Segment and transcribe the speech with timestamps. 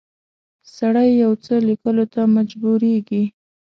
[0.75, 3.23] سړی یو څه لیکلو ته مجبوریږي.